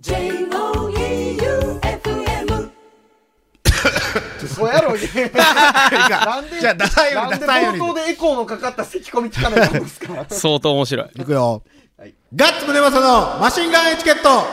[0.00, 0.58] J-O-E-U-F-M
[4.48, 10.26] そうやろうなんでじゃあダサいよりなんでダサいより冒頭でエコーのかかった咳込み聞かないんですか？
[10.28, 11.10] 相当面白い。
[11.16, 11.62] いくよ。
[11.98, 14.44] はいガッツムネマソのマシンガンエチケット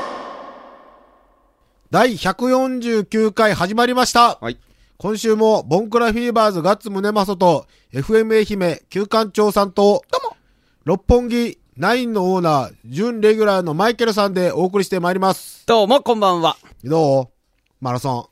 [1.91, 4.39] 第149回始まりました。
[4.41, 4.57] はい。
[4.97, 10.03] 今週もボンクラフィーバーズガッツムネマソと FM 愛媛旧館長さんと、
[10.85, 15.65] 六本木ナインのオーナー、準レギュラーのマイケルさんでお送りしてまいります。
[15.67, 16.55] どうも、こんばんは。
[16.85, 17.27] どう？
[17.81, 18.31] マラソ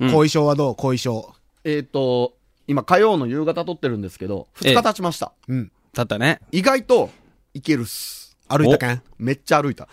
[0.00, 0.06] ン。
[0.06, 0.74] うん後遺症はどう？
[0.74, 1.34] 後遺症。
[1.64, 2.32] えっと、
[2.66, 5.32] 今火曜の夕方撮ってるんですけど、2日経ちました。
[5.48, 5.70] うん。
[5.92, 6.40] だったね。
[6.50, 7.10] 意外と
[7.52, 8.38] いけるっす。
[8.48, 9.02] 歩いたけん？
[9.18, 9.86] めっちゃ歩いた。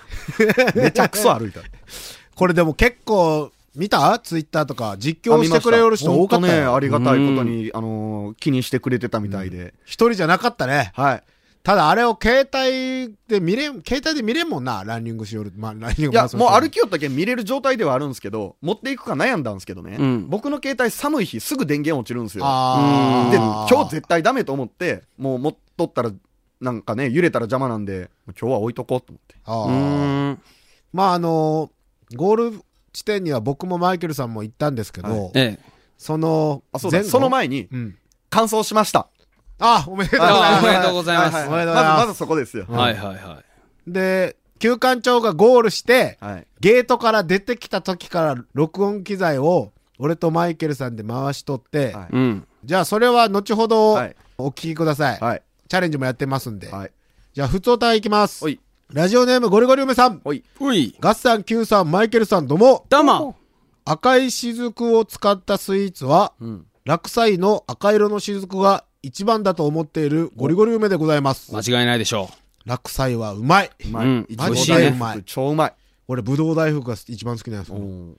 [0.73, 1.59] めちゃくそ歩いた。
[2.33, 4.17] これでも結構、見た？
[4.19, 6.73] ツイッターとか実況してくれる人多かったね、よ。
[6.73, 9.73] ありがたいことに、あのー気にしてくれてたみたいで。
[9.83, 10.93] 一人じゃなかったね。
[10.95, 11.23] はい。
[11.65, 15.51] ただあれを携帯で見れん、携帯で見れんもんな、ランニングしよる。
[15.57, 16.73] まあ、ランニングいや、もう歩き。
[16.73, 19.97] きよったけん見れる状態ではあるんですけど、持っていくか悩んだんですけどね。
[19.99, 22.43] うん僕の携帯寒い日すぐ電源落ちるんですよ。
[22.45, 26.11] あで、ー今日絶対ダメと思って、もう持っとったら、
[26.61, 29.35] なんかね、揺れたら邪魔なんで、今日は置いとこうと思って。
[30.93, 32.61] まああのーゴール
[32.93, 35.59] 地点には僕もマイケルさんも行ったんですけど、はいええ。
[35.97, 37.97] その、あ、その前に、うん。
[38.29, 39.07] 完走しました。
[39.59, 40.65] あ、おめでとうございあます。
[40.65, 42.65] おめでとうございますははおめでとうございますまず、まずそこですよ。
[42.67, 43.39] はいはいは
[43.87, 43.91] い。
[43.91, 46.47] で、旧館長がゴールして、はい。
[46.59, 52.47] ゲートから出てきた時から録音機材を、俺とマイケルさんで回しとって、はいうん。
[52.65, 55.19] じゃあそれは後ほどはいお聞きください。
[55.19, 55.43] はい。
[55.67, 56.69] チャレンジもやってますんで。
[56.69, 56.91] はい。
[57.33, 58.45] じゃあ、普通歌いきます。
[58.91, 60.21] ラジオネームゴリゴリ梅さん。
[60.25, 60.43] おい。
[60.59, 60.95] うい。
[60.99, 62.85] ガッサン Q さん、マイケルさん、どうも。
[62.89, 63.35] どうも。
[63.85, 66.65] 赤い雫を使ったスイーツは、うん。
[66.83, 71.55] 落栽の赤色の雫が一番だと思っているゴリゴリ梅でございます。
[71.55, 72.31] 間違いないでしょ
[72.65, 73.69] 落栽はうまい。
[73.85, 74.25] うまい。
[74.35, 75.73] マジで大うまい福超うまい。
[76.07, 77.75] 俺、ぶどう大福が一番好きなんですよ。
[77.75, 78.15] お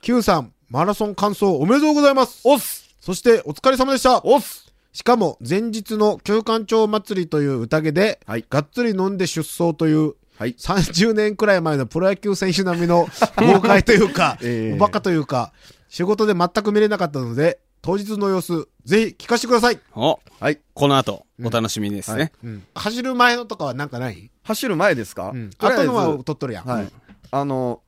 [0.00, 2.42] Q さん、マラソン完走おめでとうございます。
[2.44, 4.20] おっすそして、お疲れ様でした。
[4.24, 10.54] おっすしかも、前日の旧館長祭りという宴で、はいがっつり飲んで出走という、はい。
[10.54, 15.52] 30年くらい前のプロ野球選手並みの豪快というか、 ええおバカというか、
[15.88, 19.80] 仕事で全く見れなかったので、当日の様子、ぜひ聞かせてください。
[19.94, 20.18] は
[20.50, 20.60] い。
[20.74, 22.32] この後、お楽しみですね。
[22.74, 24.30] 走る前のとかはなんかない？
[24.42, 25.32] 走る前ですか？
[25.58, 26.66] 後のは撮っとるやん。
[26.66, 26.88] はい。
[27.30, 27.80] あの、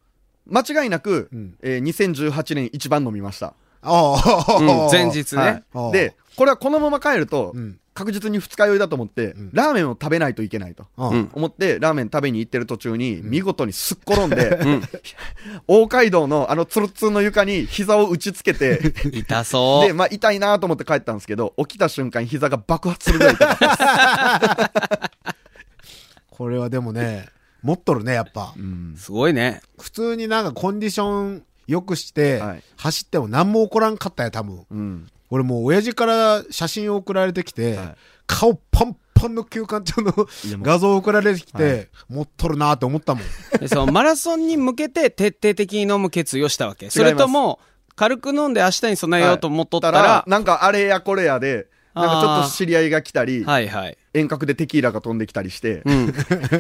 [0.47, 3.55] 間違いなくうん、えー2018年一番飲みました。
[3.83, 5.65] 前日はね。
[5.91, 5.93] い。
[5.93, 10.87] で、これはこのまま帰るとうん、確実に二日酔いだと思ってん、ラーメンを食べないといけないと。
[10.97, 14.83] 思って、ラーメン食べに行ってる途中に、見事にすっ転んで、うん。
[15.69, 18.81] 大街道のあのツルツルの床に膝を打ちつけて、
[19.13, 19.87] 痛そう。
[19.87, 25.11] で、まあ痛いなと思って帰ったんですけど、起きた瞬間膝が爆発するぐらい痛かったです。
[26.31, 27.29] これはでもね、
[27.63, 28.55] 持っとるね、やっぱ。
[28.57, 29.61] うんすごいね。
[29.79, 35.07] 普通になんかコンディション良くしてはい、走っても何も起こらんかったよ、多分。
[35.33, 35.37] うん。
[35.37, 37.95] 俺もう親父から写真を送られてきて、はい
[38.25, 40.15] 顔パンパンの休館長の
[40.63, 43.59] 画像を送られてきて、はい持っとるなって思ったもん。
[43.59, 46.89] でそのマラソンに向けて徹底的に飲む決意をしたわけ。
[46.89, 47.61] それとも、
[47.95, 53.99] 軽く飲んで明日に備えようと思っとったら、はなんかあれやこれやで、なんかちょっと知り合いが来たりい、はい。
[54.15, 56.15] 遠隔でテキーラが飛んできたりして、うん。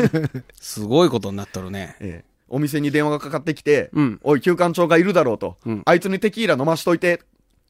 [0.60, 1.96] すごいことになっとるね。
[2.00, 7.22] ええお店に電話がかかってきて、うんおい、休館長がいるだろうと、うんあいつにテキーラ飲ましといて、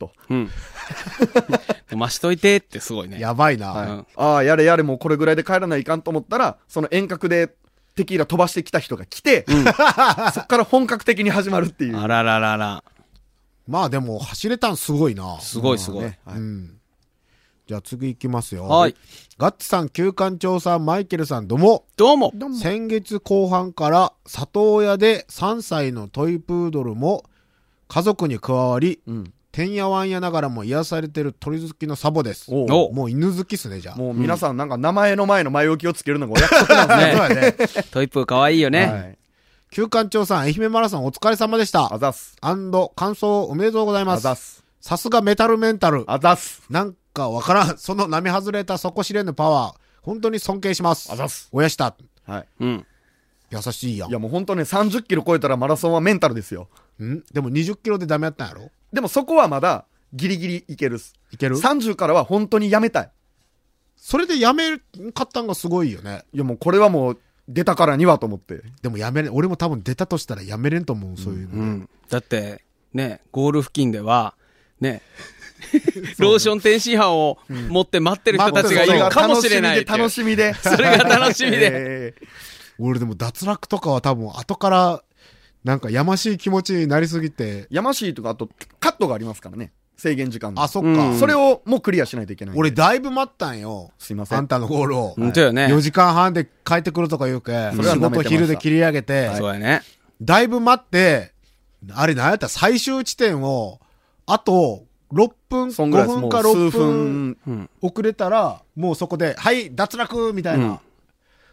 [0.08, 0.12] と。
[0.30, 0.50] うん。
[1.92, 3.20] 飲ましといてってすごいね。
[3.20, 3.72] やばいな。
[3.72, 7.54] はいうんああ、やれやれ、もうこれぐらいで帰らないかんと思ったら、その遠隔で
[7.94, 9.44] テキーラ飛ばしてきた人が来て、
[10.34, 11.98] そっから本格的に始まるっていう。
[11.98, 12.84] あらららら。
[13.68, 15.38] まあでも走れたんすごいな。
[15.40, 16.04] すごいすごい。
[16.04, 16.78] ねはいうん。
[17.66, 18.64] じゃあ次行きますよ。
[18.64, 18.96] はい。
[19.38, 21.84] ガッツさん、旧館長さん、マイケルさん、どうも。
[21.96, 22.32] どうも。
[22.60, 27.24] 先月後半から里親で3歳のトイプードルも
[27.88, 29.32] 家族に加わり、うん。
[29.52, 32.46] てんやわんやながらも癒されてる鳥好きのサボです。
[32.48, 33.96] おもう犬好きっすね、じゃあ。
[33.96, 37.84] もう皆さんなんか名前の前の前置きをつけるのがお約束なんですね。
[37.92, 38.86] トイプーかわいいよね。
[38.86, 39.18] はい。
[39.70, 41.92] 旧館長さん、愛媛マラソンお疲れ様でした。
[41.92, 42.36] あざっす。
[42.40, 44.36] アンド、感想おめでとうございますあざっ。
[44.36, 44.64] す。
[44.80, 46.04] さすがメタルメンタル。
[46.06, 46.62] あざっす。
[46.70, 47.78] なんかわからん。
[47.78, 49.74] その並外れた底知れぬパワー。
[50.00, 51.12] 本当に尊敬します。
[51.12, 51.48] あざっす。
[51.52, 51.94] 親した。
[52.26, 52.46] はい。
[52.60, 52.86] うん。
[53.50, 54.12] 優しいやんい。
[54.12, 56.68] やもう本当ね、30キロ超えたらマラソンはメンタルですよ。
[57.00, 57.24] ん？
[57.32, 58.70] でも20キロでダメやったんやろ？
[58.92, 61.14] でもそこはまだギリギリいけるっす。
[61.30, 63.10] いける？30からは本当にやめたい。
[63.96, 64.78] それでやめ
[65.12, 66.24] かったんがすごいよね。
[66.32, 67.18] いやもうこれはもう
[67.48, 68.62] 出たからにはと思って。
[68.82, 71.62] でもやめれん、俺も多分出たとしたらやめれんと思う、そういうの。
[71.62, 71.88] うん。
[72.08, 74.34] だって、ね、ゴール付近では、
[74.80, 75.02] ね、
[76.18, 79.84] ローション天津飯を持って待ってる人たちがいるかもしれない。
[79.84, 80.76] 楽しみで、楽しみで。
[80.76, 81.70] それが楽しみで。
[81.72, 82.14] え
[82.78, 85.04] 俺でも脱落とかは多分後から
[85.64, 87.66] なんかやましい気持ちになりすぎて。
[87.70, 88.48] やましいとか、あと、
[88.80, 89.72] カットがありますからね。
[89.96, 90.88] 制限時間のあ、そっか。
[90.88, 92.56] うんそれをもうクリアしないといけない。
[92.56, 93.92] 俺、だいぶ待ったんよ。
[93.98, 94.38] すいません。
[94.38, 95.08] あんたのゴールを。
[95.10, 95.66] 本当よね。
[95.66, 99.82] 4時間半で帰ってくるとか言うけ、それは仕事舐めてました昼で切り上げて、そうやね。
[100.20, 101.32] だいぶ待って、
[101.92, 103.80] あれ何やったら最終地点を、
[104.26, 106.18] あと、6分、5そんぐらいです。
[106.20, 107.70] 分かもう数6分分。
[107.80, 110.80] 遅れたら、もうそこで、はい、脱落みたいな。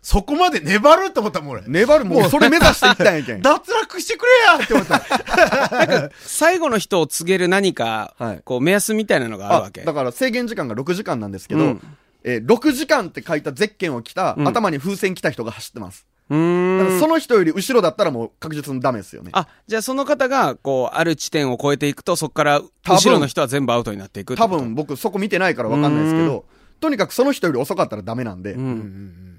[0.02, 1.64] うんそこまで粘るって思ったもん俺。
[1.68, 3.42] 粘る、もうそれ目指していったんやけん。
[3.42, 6.10] 脱落してくれやって思った。
[6.22, 9.82] 最後の人を告げる何か、はいこう、目安みたいなのがあるわけ。
[9.82, 11.82] だから制限時間が6時間なんですけど、うん
[12.24, 16.06] えー6時間って書いたゼッケンを着た、うん頭に風船着た人が走ってます。
[16.30, 19.32] その人より後ろだったらもう確実にダメですよね。
[19.34, 26.46] あ、じゃあその方が、こう、ある地点を越えていくと、そこから、多分後ろの人は全部アウトになっていく多分、僕そこ見てないからわかんないですけど、
[26.80, 29.39] とにかくその人より遅かったらダメなんで、うん。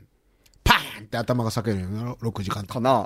[1.11, 2.81] って頭が裂けるよな、6時間とか。
[2.81, 3.05] な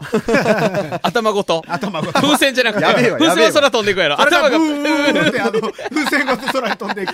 [1.03, 1.65] 頭ごと。
[1.67, 4.21] 頭ご風船じゃなくて、風船は空飛んでいくやろ。
[4.21, 7.13] 頭が、ブーってあの、風船ごと空に飛んでいく。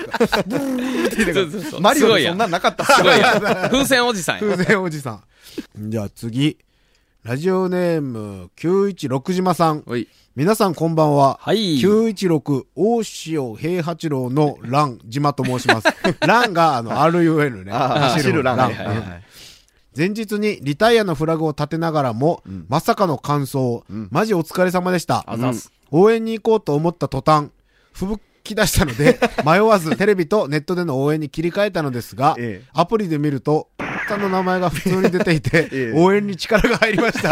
[0.48, 3.40] ブーって言そうそうそうマリオでそんなんなかったっすすごいやん。
[3.70, 4.40] 風船おじさんや。
[4.40, 5.90] 風船おじさん。
[5.90, 6.58] じゃあ次。
[7.22, 9.84] ラジオネーム、916島さん。
[10.34, 11.38] 皆さんこんばんは。
[11.40, 15.88] はい916大塩平八郎の蘭島と申します。
[16.26, 17.72] 蘭があの RUN ね。
[17.72, 18.56] 走るラン。
[18.56, 19.22] 蘭はいはいはい
[19.96, 25.24] 前日にリタイアのフラグを立てながらも、まさかの感想、マジお疲れ様でした。
[25.26, 27.50] あざっす応援に行こうと思った途端、
[27.92, 33.68] 吹雪き出したので、 迷わずテレビとネットでの応援に切り替えたのですが、ええアプリで見ると、
[34.08, 37.28] さんの名前が普通に出ていて、 ええ応援に力が入りました。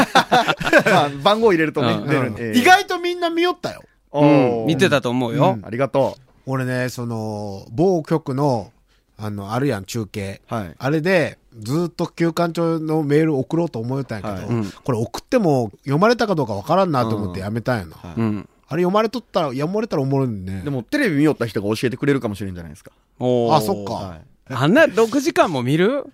[0.89, 2.57] まあ、番号入れるとね、うん出るんで。
[2.57, 3.83] 意外とみんな見よったよ。
[4.11, 5.59] おうんー見てたと思うよ。
[5.63, 6.17] ありがと
[6.47, 8.73] 俺ね、その、某局の、
[9.19, 10.41] あの、あるやん、中継。
[10.51, 10.55] う。
[10.55, 10.75] はい。
[10.79, 17.97] あれで、ずーっと休館長のメール送ろうと思ったんやけど、はいうんこれ送っても読まれたかどうかわからんなと思ってやめたんやな。
[17.97, 18.49] はいうん。
[18.71, 20.61] あれ読まれとったら、読まれたらおもろいんね。
[20.63, 22.93] でも、テレビ見よった人が教えてくれるかもしれんじゃないですか。
[23.19, 24.21] あそっかはい。
[24.51, 26.05] あんな6時間も見る？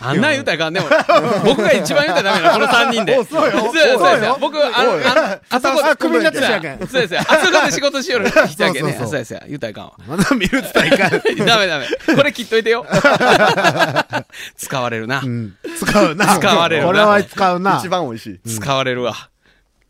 [0.00, 0.80] あんな言うたらあかんね。
[0.80, 3.18] 俺僕が一番言うたらダメな、この3人で。
[3.18, 7.20] おそうよそうそうよ僕、あの、あのあそこあ首になってしやけんそうですよ。
[7.20, 8.92] あそこで仕事しよる人やけんね。
[8.92, 9.40] そうそうそうそうですよ。
[9.46, 9.92] 言うたらあかんわ。
[10.08, 11.46] まだ見るって言ったらいかん。
[11.46, 11.86] ダメダメ。
[12.16, 12.86] これ切っといてよ。
[14.56, 15.26] 使われるなう。
[15.28, 15.56] ん。
[15.78, 16.38] 使うな。
[16.38, 17.78] 使われるなこれは使うな。
[17.78, 18.48] 一番美味しい。
[18.48, 19.14] 使われるわ。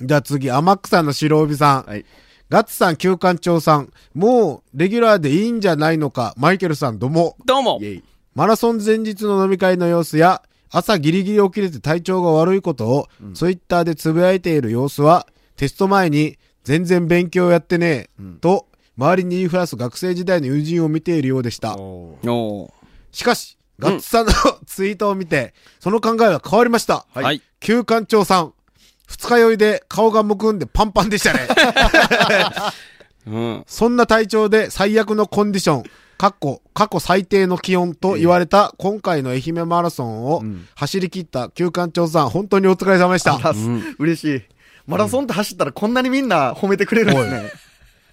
[0.00, 1.90] じゃあ次、天草の白帯さん。
[1.90, 2.04] はい。
[2.50, 3.90] ガッツさん、旧館長さん。
[4.14, 6.34] もう、レギュラーでいいんじゃないのか。
[6.36, 7.36] マイケルさん、どうも。
[7.46, 7.84] どうもイ。
[7.84, 8.04] ェイ。
[8.34, 15.26] マラソン前日の飲み会の様子や、朝ギリギリ起きれて体調が悪いことを、ツイッターでつぶやいている様子は、
[15.56, 18.08] テスト前に、全然勉強やってねえ、
[18.40, 21.76] と、周りに言いふらす学生時代の友人を見ているようでした。
[21.76, 22.72] おーおー
[23.10, 24.32] しかし、ガッツさんの、
[24.66, 27.04] ツイートを見て、その考えは変わりました。
[27.12, 27.42] はいはい。
[27.60, 28.54] 旧館長さん、
[29.06, 31.40] 二日酔いで顔がむくんでパンパンでしたね。
[33.26, 33.64] うん。
[33.68, 35.82] そんな体調で最悪のコンディション、
[36.22, 43.40] 過去、過去最低の気温と言われた今回の愛媛マラソンをうん走り切った旧館長さん、本当にお疲れ様でした。
[43.42, 43.52] あ
[43.98, 44.42] 嬉しい。
[44.86, 47.50] マラソンって走ったらこんなにみんな褒めてくれるんですね。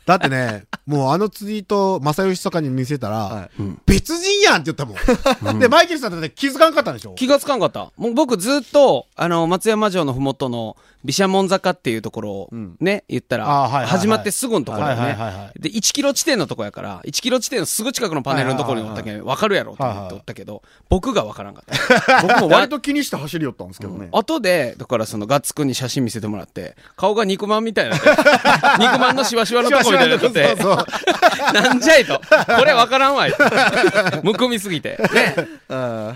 [0.08, 3.50] だってね、もうあのツイート、正義とかに見せたら、はい
[3.86, 4.86] 別人やんって言った
[5.46, 5.60] もん。
[5.60, 7.14] で、マイケルさんだって気づかんかったんでしょ？
[7.14, 7.92] 気がつかんかった。
[7.96, 15.52] もう僕ずっと、あの、松山城のふもとの、毘沙門坂っていうところをんね、言ったら、始まってすぐのところだよね。
[15.58, 22.22] で、1キロ地点のとこやから、1キロ地点のすぐ近くのパネルのところにおったけん、わかるやろと思っておったけど、僕がわからんかった。
[22.28, 24.10] 僕も割と気にして走り寄ったんですけどね。
[24.12, 27.98] 後で、だからそのガッツくんに写真見せてもらって、顔が肉まんみたいにな
[28.78, 30.56] 肉まんのしわしわのとこみたいになって
[31.54, 32.20] なんじゃいと。
[32.58, 33.38] これわからんわいと。
[34.24, 34.98] むくみすぎて。
[35.14, 35.36] ね。
[35.70, 36.16] あ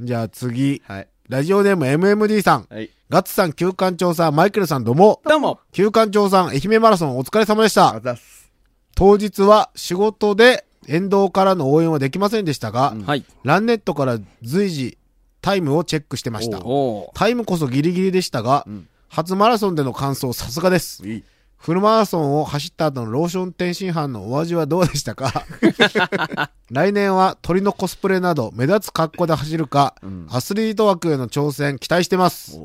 [0.00, 1.06] じゃあ次、ーはい。
[1.28, 2.66] ラジオネーム MMD さん。
[2.68, 2.90] はい。
[3.08, 5.20] ガッツさん、旧館長さん、マイケルさんどうも。
[5.24, 5.60] どうも。
[5.72, 8.00] 旧館長さん、愛媛マラソンお疲れ様でしたあ。
[8.00, 8.50] ざっす。
[8.94, 13.24] 当日は仕事で沿道からの応援はできませんでしたが、はい。
[13.44, 14.98] ランネットから随時
[15.40, 16.58] タイムをチェックしてました。
[16.64, 21.06] おータイムこそギリギリでしたが、ん初マラソンでの感想さすがです。
[21.06, 21.24] いい。
[21.62, 25.46] フルマラソンを走った後のローション天津飯のお味はどうでしたか？
[26.72, 32.58] 来年は鳥のコスプレなど目立つ格好で走るか、んアスリート枠への挑戦期待してます。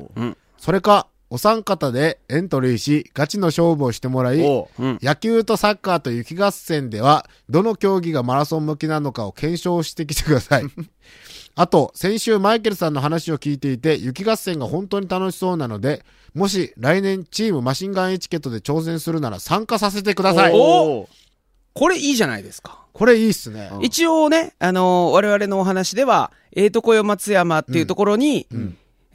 [0.58, 4.98] それか、お三方でエントリーし、ガチの勝負をしてもらい、おうん。
[5.02, 10.64] 野球とサッカーと雪合戦では、どの競技がマラソン向きなのかを検証してきてください。
[11.54, 16.04] あと、先週マイケルさんの話を聞いていて、雪合戦が本当に楽しそうなので、
[16.34, 20.52] もし来年チームマシンガンエチケットで挑戦するなら参加させてください。
[20.54, 21.08] お
[21.74, 22.78] これいいじゃないですか。
[22.92, 23.70] これいいっすね。
[23.72, 28.46] うん一応ね、あのー我々のお話では、ええとこよ松山っていうところに、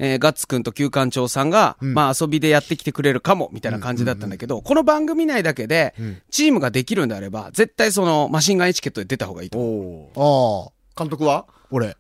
[0.06, 1.94] えーガッツくんと旧館長さんが、うん。
[1.94, 10.20] まあ遊びでやってきてくれるかも、みたいな感じだったんだけど、この番組内だけでん、チームができるんであれば、絶対その、マシンガンエチケットで出た方がいいと思う。
[10.20, 11.46] おああ、監督は？
[11.72, 11.96] 俺。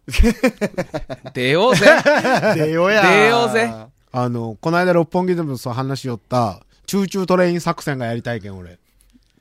[1.33, 1.88] 出ようぜ。
[2.55, 3.01] 出ようや。
[3.01, 3.72] 出ようぜ。
[4.12, 8.77] あの、この間六本木でもそう話しよった、チューチュートレイン作戦がやりたいけん、俺。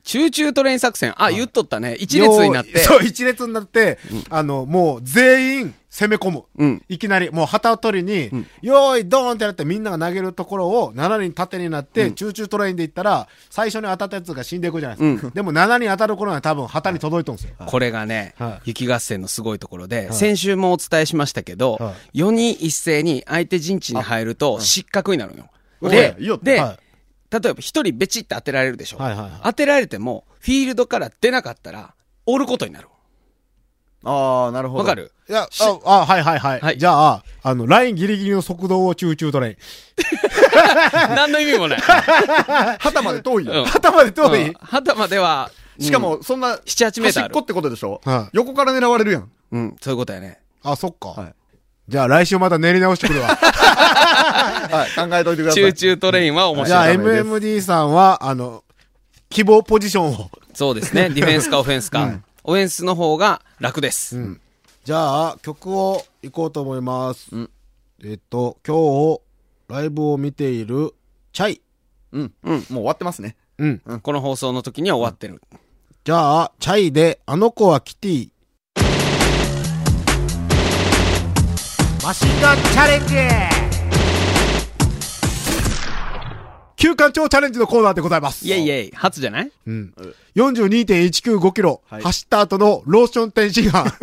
[0.03, 1.13] Choo Choo Train 作戦。
[1.17, 1.95] あ、言っとったね。
[1.95, 2.79] 一列になって。
[2.79, 3.97] そう、一列になって、
[4.29, 6.43] あの、もう全員攻め込む。
[6.57, 6.83] うん。
[6.89, 15.31] いきなり、もう旗を取りに、んよーい、ドーンってやってみんなが投げるところを7人縦になって、 Choo Choo Train で行ったら、最初に当たったやつが死んでいくじゃないですか。
[15.33, 17.53] でも7人当たる頃には多分旗に届いとんですよ。
[17.65, 25.45] これがね、はい雪合戦のすごいところで、先週もお伝えしましたけど、は4人一斉に相手陣地に入ると失格になるのよ。
[25.45, 25.53] うん
[25.89, 26.82] でいいよ、で、はい
[27.41, 31.93] 例えば一人ベチって当てられるでしょ、はいはいはい当てられても、フィールドから出なかったら、
[32.27, 32.87] おることになる。
[34.05, 34.79] ああ、なるほど。
[34.83, 35.11] わかる？
[35.29, 36.59] いや、あ、あはいはいはい。
[36.59, 39.55] はいじゃあ、あの、ラインギリギリの速度を Choo Choo Train。
[41.15, 41.79] 何の意味もない。
[42.79, 43.53] 旗まで遠いよ。
[43.53, 45.49] うん旗まで遠い、うん旗までは、
[45.79, 48.01] しかも、そんな、7 8メーターある端っこってことでしょ？
[48.03, 49.31] はい横から狙われるやん。
[49.51, 50.39] うん、うん、そういうことやね。
[50.63, 51.09] あ、そっか。
[51.09, 51.33] はい
[51.87, 53.27] じゃあ来週また練り直してくるわ。
[53.35, 55.61] はい、考えといてください。
[55.61, 56.97] Choo Choo Train は面じゃあ白い。
[56.97, 58.63] ダメです MMD さんは、あの、
[59.29, 60.31] 希望ポジションを。
[60.53, 61.09] そうですね。
[61.13, 62.19] ディフェンスかオフェンスか。
[62.43, 64.17] オフェンスの方が楽です。
[64.17, 64.39] ん
[64.85, 67.35] じゃあ、曲を行こうと思います。
[67.35, 67.49] ん
[68.03, 69.21] えっと、今日、
[69.73, 70.93] ライブを見ている、
[71.31, 71.61] チャイ。
[72.11, 72.33] うん。
[72.43, 72.53] うん。
[72.53, 73.35] もう終わってますね。
[73.57, 73.79] うん。
[74.01, 75.41] この放送の時には終わってる。
[76.03, 78.29] じゃあ、チャイで、あの子はキティ。
[82.03, 83.15] マシンガンチャレンジ
[86.75, 88.45] 休館長チャレンジのコーナーでございます。
[88.45, 89.51] イェイイェイ、初じゃない？
[89.67, 89.93] うん。
[90.35, 93.85] 42.195キロ、はい走った後のローション天津飯。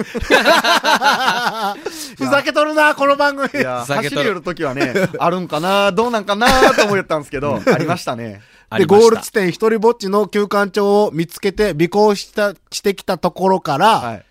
[2.16, 3.50] ふざけとるな、この番組。
[3.52, 8.24] いや、ふざけとる走り寄るときはね、あるんかな、どうなんかなと思ったんですけど、ありましたね。
[8.24, 8.40] で、
[8.70, 14.24] ありましたゴール地点一人ぼっちの休館長を見つけて、尾行した、してきたところから、はい。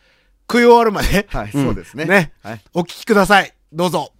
[0.51, 2.05] 食い終わるまで、はい、そうですね。
[2.05, 2.61] ねはい。
[2.73, 3.53] お聞きください。
[3.71, 4.11] どうぞ。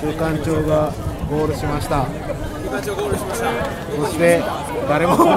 [0.00, 0.90] 休館長が
[1.28, 2.06] ゴールしました。
[2.06, 3.46] 休館長ゴールしました。
[3.94, 4.42] そして、
[4.88, 5.36] 誰も、誰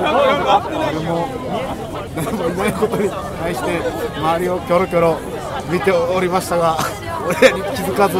[1.01, 1.27] も、
[2.15, 3.81] 誰もいないことに対して、
[4.17, 5.17] 周りをキョロキョロ
[5.69, 6.77] 見ておりましたが、
[7.27, 8.15] 俺らに気づかず、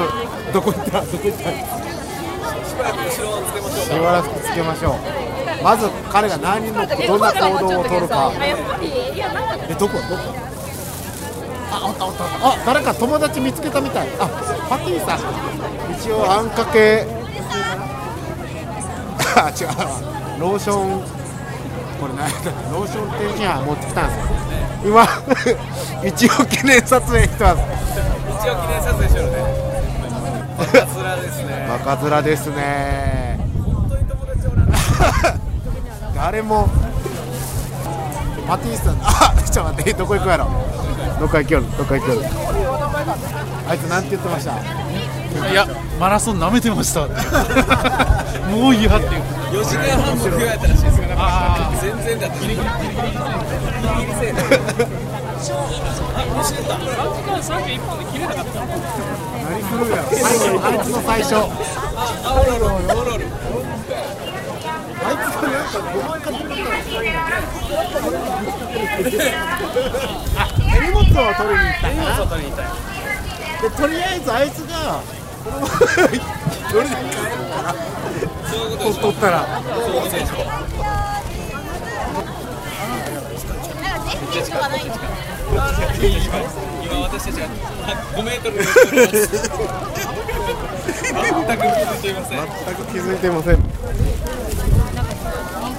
[0.52, 1.44] どこ行った、どこ行った。
[2.68, 3.86] しばらく後ろをつけましょう。
[3.86, 5.64] しばらくつけましょう。
[5.64, 8.32] まず彼が何のどんな行動を取るか。
[9.70, 9.94] え、どこ？
[10.10, 10.49] どこ？
[11.72, 12.48] あ、おったおったおった。
[12.50, 14.08] あ、誰か友達見つけたみたい。
[14.20, 14.28] あ、
[14.70, 15.20] パティさん。
[15.94, 17.06] 一応あんかけ。
[19.36, 19.68] あ、違う。
[20.42, 21.02] ローション。
[22.00, 24.26] これ何だローション天津飯持ってきたんですよ。
[24.86, 25.06] 今、
[26.08, 27.62] 一応記念撮影してます。
[28.30, 29.38] 一応記念撮影してるね。
[30.60, 31.68] バカ面ですね。
[31.70, 33.40] バカ面ですね。
[36.16, 36.70] 誰も。
[38.50, 40.48] パティさん、 あ、ちょっと待って、どこ行くやろ。
[41.20, 42.22] どっか行きよる、どっか行きよる。
[43.70, 44.54] あいつなんて言ってました？
[45.52, 45.68] いや、
[46.00, 47.02] マラソン舐めてました。
[48.50, 49.22] もういいやっていう。
[49.52, 50.32] 4時間半もた
[50.68, 51.72] らしいですから。
[51.80, 52.40] 全然だって。
[52.40, 53.12] ギリギリギリギリ
[54.00, 54.88] ギリセーフ。
[56.20, 56.44] 何
[59.64, 60.66] するやろ。
[60.66, 61.36] あいつの最初。
[61.36, 61.38] あ
[65.50, 66.40] んかごまかって
[70.38, 72.64] あ、手荷物を取りに行った。
[73.62, 75.02] で、とりあえずあいつが、
[75.44, 77.18] このまま一人で帰る
[77.50, 77.74] から、
[78.50, 79.30] 取取った。
[79.30, 79.36] ら
[79.68, 80.36] そういうことでしょ。
[86.84, 87.32] 今私た。
[87.34, 87.48] ちが
[88.16, 88.56] 5メートル。
[88.56, 88.64] 全
[91.58, 92.38] く気づいていません。
[92.40, 93.69] 全く気づいていません。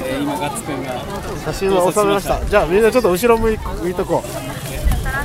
[0.04, 0.92] えー今ガッツくんが。
[1.45, 2.45] 写真は収めました。
[2.45, 4.28] じゃあみんなちょっと後ろ向い向いとこう。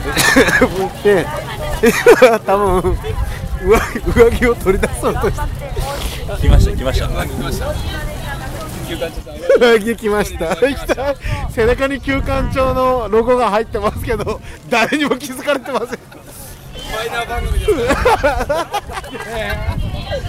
[0.65, 1.25] 向いて、
[2.19, 2.97] 今多分
[3.63, 3.79] 上
[4.13, 5.41] 上着を取り出そうとして。
[6.41, 7.07] 来ました、来ました。
[9.59, 10.55] 上着来ました。
[10.55, 11.15] 来た。
[11.49, 14.39] 背中に休館長のロゴが入ってますけど、
[14.69, 15.89] 誰にも気づかれてません。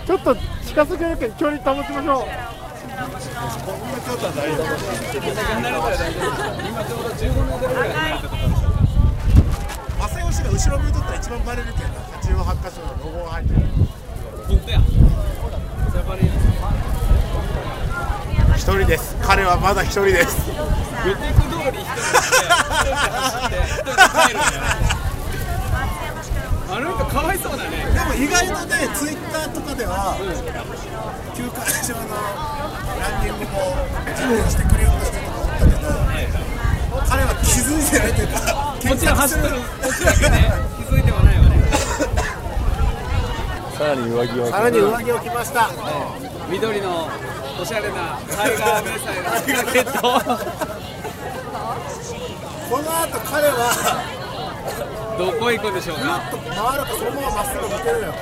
[0.07, 0.37] ちょっと
[0.67, 2.65] 近すぎるけど距離保ちましょう。
[2.97, 3.05] 正
[10.25, 11.88] 義が後ろ向いとったら一番バレるけど
[12.41, 13.61] 88箇所のロゴが入ってる
[14.49, 14.81] 本当や。
[18.57, 22.09] 一人です彼はまだ一人です予定通り一人で
[22.97, 24.96] 走って一人で帰るんだよね。
[26.76, 27.87] ああの人かわいそうだね。
[27.88, 30.14] でも意外とねツイッターとかでは
[31.35, 32.12] 休館長の
[33.00, 33.73] ランニングも
[34.12, 35.80] 支援してくれようとしてると思ったけど
[37.09, 39.56] 彼は気づいてないというかもちろん走ってる。
[39.88, 41.56] 時だけね 気づいてはないわね。
[43.76, 44.40] さらに上着
[45.12, 45.71] を着ました。
[46.50, 47.09] 緑の
[47.61, 50.02] おしゃれなタイガー迷彩のジャケット。
[52.68, 53.73] この後彼は
[55.18, 56.20] どこ行くんでしょうか？
[56.30, 56.40] 回
[56.78, 58.14] るかそのまままっすぐ抜けるのよ。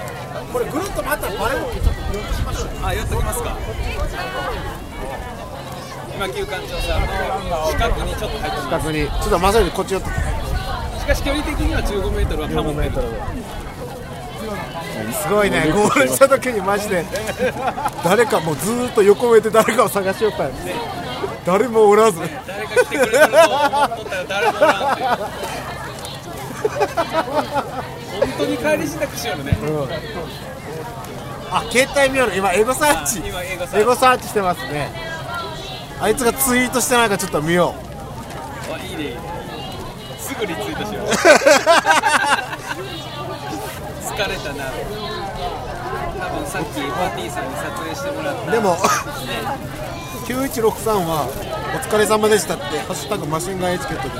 [0.53, 2.69] これぐるっと回ったらバレるちょっと寄ってしましょう。
[2.83, 3.57] あ寄っときますか？
[6.15, 7.09] 今旧館長さんの
[7.73, 9.09] 近くにちょっと入ってま近くに。
[9.09, 10.15] ちょっとまさにこっち寄ってす
[11.01, 12.93] しかし距離的には15メートルは保ってる
[15.13, 17.05] すごいねゴールした時にマジで。
[18.05, 20.55] 誰かもうずーっと横目で誰かを探しよったんや
[21.45, 22.21] 誰もおらず。
[22.21, 23.31] 誰か来てくれてると思っ
[23.99, 25.09] とったら誰もおらんっていう
[26.69, 29.57] 本当に帰り支度しよるね。
[31.51, 33.23] あ携帯見よる今エゴサーチ。
[33.77, 34.29] エゴサーチ。
[34.29, 34.91] してますね。
[36.01, 37.75] あいつがツイートしてないかちょっと見よ
[38.73, 39.03] あいいね。
[39.05, 39.21] いいね
[40.19, 41.07] すぐリツイートしよう。
[44.15, 44.65] 疲れたな。
[46.19, 48.49] 多分さっきパーティーさんに撮影してもらった。
[48.49, 48.77] うでも
[50.27, 51.29] 9163は
[51.75, 54.15] お疲れ様でしたってハッシュタグマシンガンエチケットで。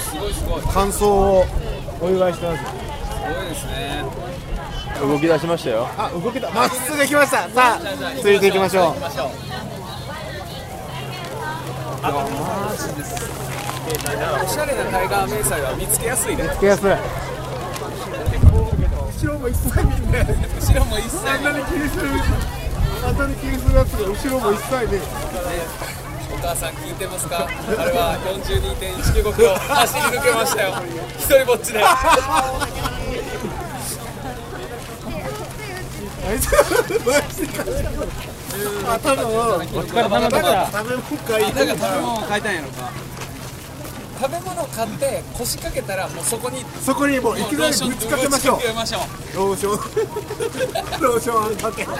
[0.00, 0.60] すごいすごい。
[0.62, 1.44] す感想を
[2.02, 2.64] お祝いしてます。
[2.64, 4.04] ごいですね。
[5.00, 5.88] 動き出しましたよ。
[5.96, 7.48] あ動けたまっすぐ行きました。
[7.48, 7.80] さあ
[8.16, 8.94] 続いていきましょう。
[12.02, 12.26] あマ
[12.76, 13.30] ジです。
[13.90, 16.48] おしゃれなタイガー迷彩は見つけやすいね。
[16.54, 16.90] つけやすい。
[19.20, 20.24] 後ろも一切見んね
[20.58, 22.08] 後ろも一切あんなに気にする
[23.04, 25.00] あんなに気にするやつが後ろも一切ね
[26.32, 27.46] お母さん聞いてますか？
[27.46, 27.50] あ
[27.84, 30.74] れは42.195キロ走り抜けましたよ。
[31.18, 31.84] 一人ぼっちで。
[39.00, 39.58] 食べ物
[42.26, 42.90] 買いたいんやろか。
[44.20, 48.58] 食べ物を買って腰掛けたらもうそこにそこにもういきなりぶちかけましょう。
[49.36, 49.72] ローション。
[51.00, 51.84] ローションかけ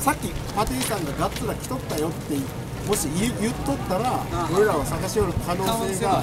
[0.00, 2.36] さっきパティさんがガッツラ来とったよって
[2.88, 4.20] もし言言っとったら
[4.54, 6.22] 俺らを探しよる可能性が。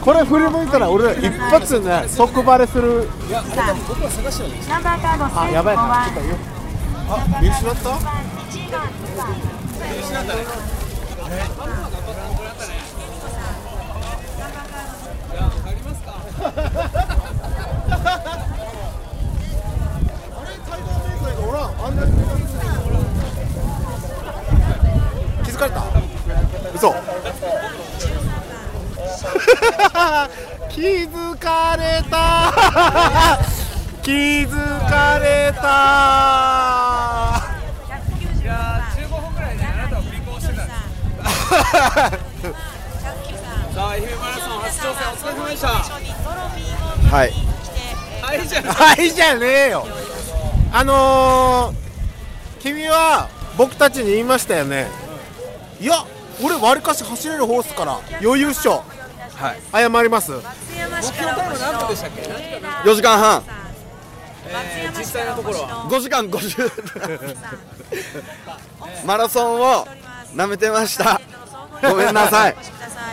[0.00, 3.08] これ振り向いたら俺ら一発でね即バレする。
[3.28, 4.68] いやあれ多分僕ら探してるんです。
[4.70, 5.76] ナンバーカードあやばい。
[5.76, 6.36] なちょっとよ
[7.08, 8.00] あ見失った失っ
[10.24, 10.40] たね
[15.32, 16.14] いやわかりますか？
[26.76, 26.94] 嘘。
[30.68, 32.52] 気づかれた。
[34.02, 35.60] 気づかれた。
[38.42, 40.10] いやー15分ぐらいであなたは尾行
[40.40, 40.80] してたんです
[43.74, 45.68] さあ愛媛マラソン初挑戦お疲れ様でした。
[47.16, 47.32] はい。
[48.22, 49.86] はいじゃあはいじゃねえよ。
[50.72, 51.74] あのー、
[52.62, 54.86] 君は僕たちに言いましたよね。
[55.80, 56.04] いや
[56.42, 58.82] 俺わりかし走れるホースから余裕っしょ。
[59.34, 59.60] はい。
[59.72, 60.32] 謝ります。
[60.32, 60.46] 目標
[61.34, 62.22] タイム何分でしたっけ
[62.88, 63.42] 4時間半。
[64.48, 66.70] えー実際のところは5時間50
[69.04, 69.86] マラソンを
[70.34, 71.20] 舐めてました。
[71.82, 72.56] ごめんなさい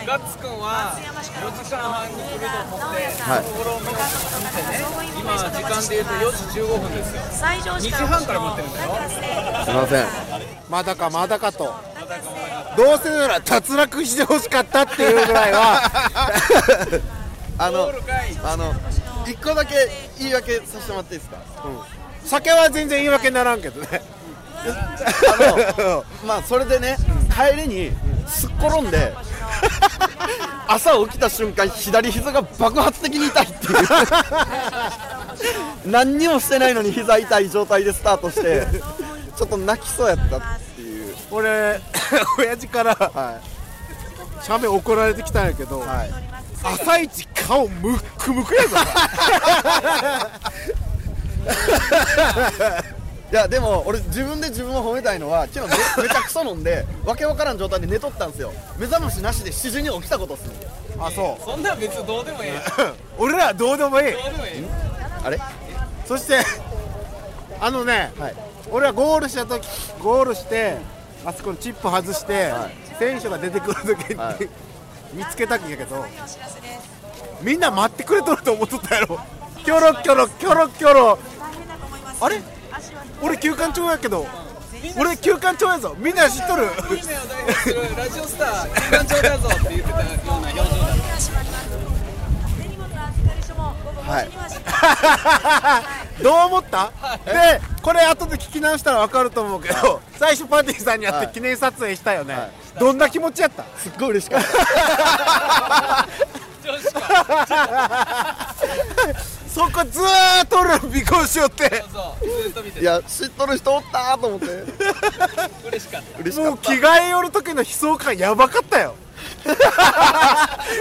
[0.06, 3.44] ガッツくんは4時間半に来ると思って、はい。
[3.44, 3.98] ところを見てね
[5.18, 7.22] 今時間で言うと4時15分ですよ。
[7.22, 8.90] 2時半から待ってるんだよ。
[9.64, 10.06] すいません。
[10.68, 11.74] まだかまだかと。
[12.76, 15.80] どうせなら脱落してほしかったっていうぐらいは
[17.56, 17.90] あの
[18.44, 18.74] あの
[19.26, 19.74] 一個だけ
[20.18, 21.38] 言い訳させてもらっていいですか？
[22.26, 24.02] 酒は全然言い訳にならんけどね
[26.26, 26.96] まあそれでね
[27.30, 27.90] 帰りに
[28.26, 29.12] すっ転んで
[30.66, 33.74] 朝起きた瞬間左膝が爆発的に痛いっていう。
[35.90, 38.66] 何にもしてないのに膝痛い状態でスタートして
[39.36, 40.40] ちょっと泣きそうやったっ
[40.74, 41.14] ていう。
[41.30, 41.80] 俺
[42.38, 43.40] 親父からは
[44.42, 46.10] 写メ送られてきたんやけど、いはい。
[46.62, 48.76] 朝一顔ムックムクやぞ
[53.34, 58.52] いやでも俺自分で自分を褒めたいのは昨日め めちゃくそ飲んでわけわからん状態で寝とったんですよ。
[58.78, 60.54] 目覚ましなしで7時に起きたことっすね
[61.00, 61.44] あそう。
[61.44, 62.60] そんなん別にどうでもいいど
[63.18, 64.64] 俺らどうでもいいうでもいい
[65.24, 65.40] あれ？
[66.06, 66.38] そして
[67.60, 68.34] あのね、はい。
[68.70, 69.66] 俺はゴールした時
[70.00, 70.76] ゴールして
[71.26, 72.52] あそこのチップ外して、
[73.00, 74.48] 選手が出てくる時に、はい。
[75.12, 76.06] 見つけたんやけど
[77.40, 79.18] みんな待ってくれとると思っとったやろ。
[79.64, 81.18] キョロキョロキョロキョロ。
[82.20, 82.40] あれ？
[83.22, 84.26] 俺休館長やけど
[84.98, 85.94] 俺休館長やぞ。
[85.98, 86.66] みんな知っとる？
[87.96, 90.64] ラジオスター金眼長だぞって言ってたような表情だ
[94.04, 94.28] はい
[96.22, 96.92] どう思った、
[97.24, 102.36] でこれ後で聞き直したら分かると思うけど最初パーティーさんに会って記念撮影したよね、
[102.78, 106.06] どんな気持ちやったすっごい嬉しかった
[109.54, 110.80] そこずーっと俺ら尾
[111.20, 111.84] 行しよって。
[111.92, 114.46] そうずっと見ていや知っとる人おったーと思って。
[115.68, 116.18] 嬉しかった。
[116.20, 116.50] 嬉しかった。
[116.50, 118.96] もう着替え寄る時の悲壮感やばかったよ。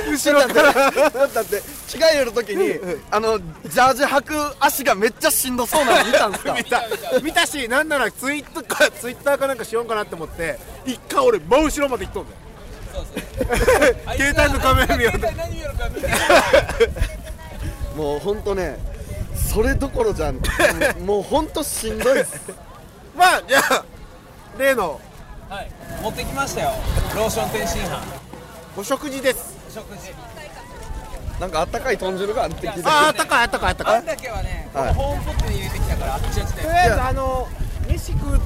[0.10, 0.88] 後ろからだ
[1.42, 1.62] って。
[1.88, 2.74] 着替える時に
[3.12, 6.54] あのジャージ履く足がめっちゃしんどそうなの見たんですか？
[6.58, 6.84] 見た。
[7.22, 12.38] 見たしなんならツイートか ツイッターかなんかしようかなって思って一回俺真後ろまで行っとんだよ。
[14.18, 15.32] 携帯のカメラ見ようと。
[15.32, 16.08] 何見よるか見て
[17.95, 18.77] もう本当ね
[19.36, 20.39] それどころじゃん。
[21.06, 22.39] もう本当しんどいっす。
[23.15, 23.86] まあじゃあ
[24.58, 24.99] 例の。
[25.49, 26.71] はい持ってきましたよ。
[27.15, 28.01] ローション天津飯。
[28.77, 29.56] お食事です。
[29.69, 30.13] お食事。
[31.39, 32.73] なんかあったかい豚汁があってあ
[33.08, 33.95] あったかいあったかいあったかい。
[33.97, 36.62] あんだけはね、はい、ホームポットに入れてきたからあっちあっちで。
[36.63, 37.47] とりあえずあの
[37.88, 38.39] 飯食う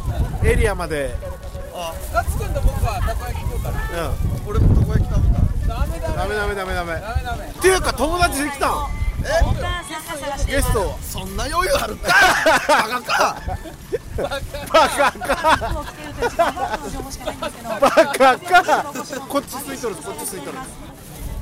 [0.43, 1.15] エリアまで。
[1.73, 4.15] あっッツくんと僕はたこ焼き食うから、うん、
[4.47, 5.75] 俺もたこ焼き食べた。
[5.75, 6.15] ダメダメ。
[6.15, 7.23] ダメダメダメダメ。
[7.23, 9.07] ダメっていうか友達できたん
[10.48, 12.13] ゲストそんな余裕あるか？
[12.68, 13.38] バカか。
[14.18, 15.86] バカか。
[17.80, 18.94] バカか。
[19.28, 20.58] こっちついとるこっちついとる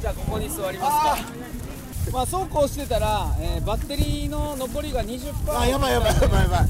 [0.02, 2.12] じゃあここに座りますか。
[2.12, 6.68] まあそうこうしてたら、えーバッテリーの残りが20%あやばいやばいやばいやばい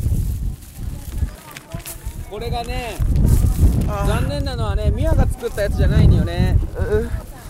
[2.29, 2.95] これがね
[3.85, 6.57] 残念なのはねミヤが作ったやつじゃないのよね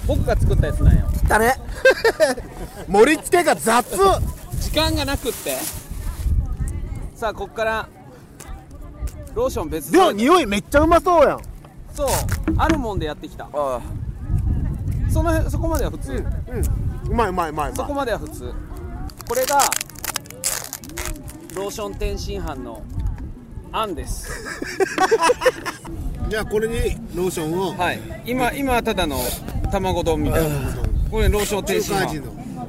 [0.07, 1.55] 僕が作ったやつなんよだね
[2.87, 3.85] 盛り付けが雑。
[4.61, 5.57] 時間がなくって。
[7.15, 7.89] さあこっから
[9.33, 9.97] ローション別で。
[9.97, 11.39] も匂いめっちゃうまそうやん。
[11.93, 12.07] そう
[12.57, 13.49] あるもんでやってきた。
[13.53, 13.81] あ
[15.09, 16.21] その辺そこまでは普通、うん
[17.11, 18.53] うまいうまいうまいうそこまでは普通。
[19.27, 19.59] これが
[21.55, 22.83] ローション天津飯の
[23.71, 24.29] あんです。
[26.29, 27.71] じゃあこれにローションを。
[27.77, 27.99] はい。
[28.25, 29.17] 今今はただの
[29.71, 30.55] 卵丼みたいな。
[31.09, 32.19] これローション天津飯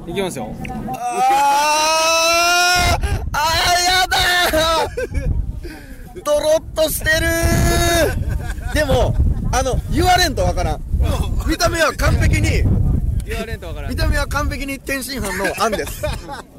[0.07, 0.53] いきますよ。
[0.95, 3.37] あーあー
[3.83, 6.23] やだー。
[6.23, 8.73] ドロッとしてるー。
[8.73, 9.13] でも
[9.51, 10.81] あの言われんとわからん。
[11.47, 12.63] 見た目は完璧に
[13.25, 13.91] 言われんとわからん。
[13.91, 16.03] 見た目は完璧に天津飯のあんです。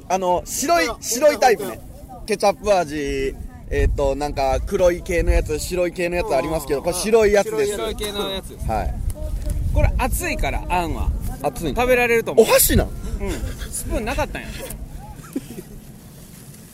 [0.09, 1.81] あの白い白いタイプね。
[2.27, 3.35] ケチャップ味
[3.71, 7.73] えっ、となんか黒い系のやつ白い系のやつありますけどこれ白いやつです。
[7.73, 8.55] 白い系のやつ。
[8.69, 8.95] はい。
[9.75, 11.11] これ熱いからあんは。
[11.43, 12.45] 熱い食べられると思う。
[12.45, 12.89] お箸なん？
[13.21, 13.31] うん。
[13.71, 14.49] スプーンなかったんや。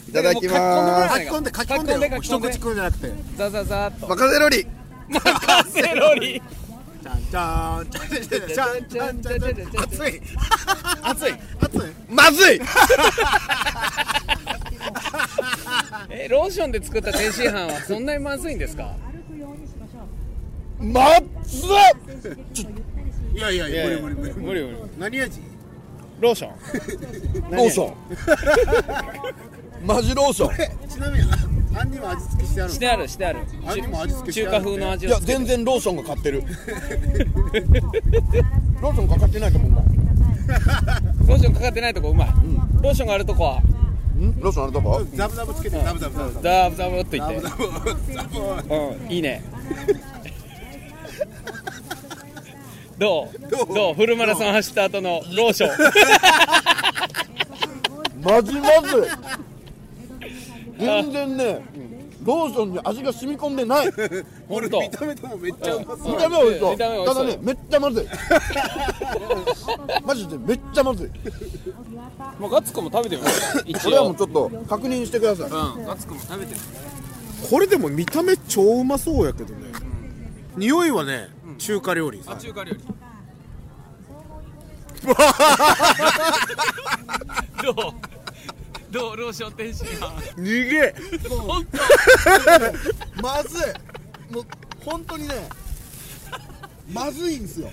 [0.09, 2.21] いただきま書き込んで書き込んで書き込んでよ。
[2.23, 3.13] 一口食うんじゃなくて。
[3.37, 4.67] ザザザーっとすマカゼロリ
[5.09, 6.43] マカセロリ
[7.03, 10.23] じゃんじゃんじゃんじゃんじゃんじゃんじゃんじゃんじゃん熱い
[11.03, 12.61] 熱い熱いまずい
[16.09, 18.95] えローションで作った天津飯はそんなにまずいんですか
[20.81, 21.71] まっずっ
[23.35, 25.41] いやいやいや無理無理無理無理無理何味
[26.25, 26.51] ローション。
[27.53, 27.95] ローション。
[29.87, 30.89] マジローション。
[30.89, 31.25] ちなみに
[31.77, 33.41] あんにも味付けしてあるしてあるしてある。
[33.67, 36.43] あんにも味付けして中ある華風の味いや全然ローションが勝ってる。
[38.81, 39.73] ローションかかってないと思う
[41.27, 42.29] ローションかかってないとこうまい、
[42.81, 43.61] ローションがあるとこは。
[43.61, 44.41] ん？
[44.41, 45.03] ローションあるとこ？
[45.15, 46.43] ザブザブつけてザブザブザブザブ。
[46.43, 47.41] ザブザブっといって。
[47.41, 48.23] ザブザブザ
[48.63, 48.75] ブ。
[48.75, 49.43] うんいいね
[52.99, 53.75] どう？
[53.75, 53.95] どう？
[53.95, 55.71] フルマラソン走った後のローション。
[58.23, 59.09] マジまず。
[60.77, 61.65] い全然ね
[62.25, 63.91] ローションに味が染み込んでない。
[64.49, 64.81] 本当。
[64.81, 66.17] 見た目でもめっちゃうまそう。
[66.17, 68.07] 見た目は美味しそう見ただねめっちゃまずい。
[70.07, 71.11] マジでめっちゃまずい。
[72.41, 73.63] もうガッツくんも食べてみよう。
[73.67, 75.47] 一これはも応うちょっと確認してください。
[75.49, 75.53] うん
[75.85, 76.61] ガッツくんも食べてみ
[77.51, 79.73] これでも見た目超うまそうやけどね。
[80.57, 82.81] 匂いはね中華料理あ中華料理。
[87.63, 87.75] どう？
[88.93, 89.17] どう？
[89.17, 89.97] ローション天津飯
[90.37, 90.95] 逃げ
[91.29, 91.67] 本
[93.23, 93.63] まずい
[94.35, 94.45] もう？
[94.85, 95.35] 本当にね
[96.93, 97.69] まずいんですよ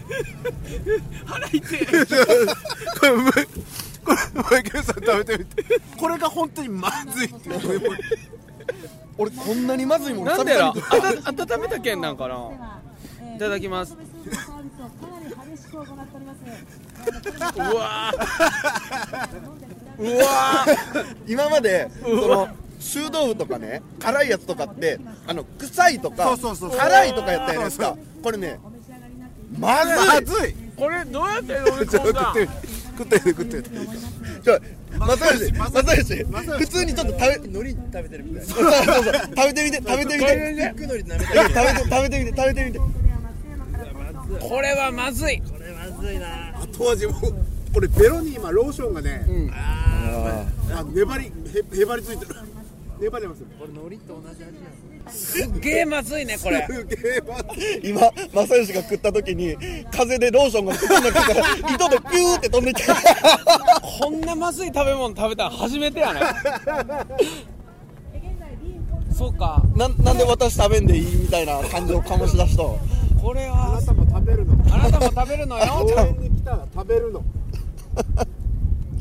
[1.25, 1.67] 当腹痛いこ
[3.05, 3.39] れむこ
[4.11, 4.17] れ
[4.51, 5.63] マイケルさん食べてみて
[5.97, 7.49] これが本当にまずいって
[9.17, 12.80] 俺こんなにまずいものなんでやろ久々にあた温めたけんなんかな
[13.35, 13.95] いただきます。
[17.55, 18.11] うわ
[19.97, 20.65] うわ
[21.27, 22.47] 今までその
[22.79, 26.77] 臭豆腐とかね辛いやつとかってあの臭いとかそうそうそう。
[26.77, 27.97] 辛いとかやったじゃないですか。
[28.23, 28.59] これね
[29.57, 29.95] まずい。
[29.95, 30.55] まずい。
[30.75, 32.33] これどうやって飲み込んだ
[32.97, 33.21] 食ってる。
[33.31, 34.59] 食ってるちょ
[34.99, 40.73] 正義ま正義普通にちょっと食べ海苔食べてるみたいそうそうそう食べてみて食べてみて。
[40.75, 42.79] 肉海苔舐めて食べて食べてみて食べてみて
[44.39, 45.41] これはまずい。
[46.77, 47.13] 後味も
[47.73, 52.35] これベロに今ローションがね、あ粘りへへばりついてる。
[52.99, 53.47] 粘りますよ。
[55.09, 56.67] すっげえまずいねこれ。
[56.69, 59.57] すげえま今正義が食った時に
[59.91, 62.95] 風でローションが口の中から糸でピューって飛んできた
[63.81, 66.21] こんなまずい食べ物食べたの初めてやね。
[69.13, 69.61] そうか。
[69.75, 72.63] ななんで私食べんでいいみたいな感じを醸し出した
[73.21, 74.53] これあはなたも食べるの？
[74.73, 75.85] あなたも食べるのよ。
[75.85, 77.23] 応援に来たら食べるの。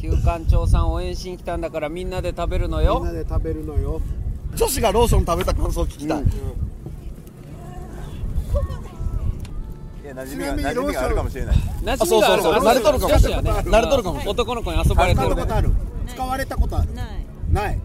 [0.00, 4.00] 旧館長さん応援しに来たんだからみんなで食べるのみんよなで食べるのよ。
[4.54, 6.30] 女子がローション食べた感想を聞きたい、馴
[10.26, 11.56] 染みが馴染みがあるかもしれない。
[11.56, 12.64] 馴染みがあるからあそうそうそう。
[12.64, 15.70] 慣れとるかもしれない慣れとるかもしれない男の子に遊ばれてる食べたことある
[16.08, 16.88] 使われたことある？
[17.52, 17.80] ない。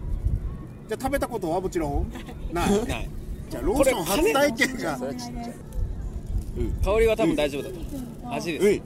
[0.88, 2.12] じゃあ食べたことはもちろん
[2.52, 2.86] ない。
[2.86, 3.08] ない。
[3.48, 4.98] じゃあローション初体験が
[6.84, 7.84] 香りは多分大丈夫だと思
[8.32, 8.34] う。
[8.34, 8.82] 味です。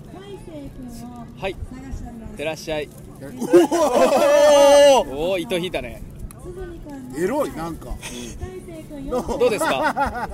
[1.41, 1.57] はい。
[2.37, 2.89] てらっしゃい。
[3.23, 5.15] おー。
[5.15, 6.03] おお糸引いたね。
[7.17, 7.89] エロいなんか。
[9.11, 9.93] どうですか？